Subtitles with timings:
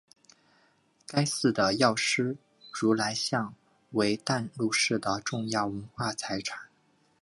[1.05, 2.35] 该寺的药师
[2.73, 3.53] 如来像
[3.91, 6.59] 为淡路市的重要文化财产。